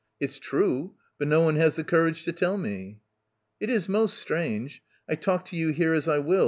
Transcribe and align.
"It's 0.19 0.39
true, 0.39 0.95
but 1.19 1.27
no 1.27 1.41
one 1.41 1.57
has 1.57 1.75
the 1.75 1.83
courage 1.83 2.23
to 2.25 2.31
tell 2.31 2.57
me.". 2.57 3.01
"It 3.59 3.69
is 3.69 3.87
most 3.87 4.17
strange. 4.17 4.81
I 5.07 5.13
talk 5.13 5.45
to 5.49 5.55
you 5.55 5.69
here 5.69 5.93
as 5.93 6.07
I 6.07 6.17
will. 6.17 6.39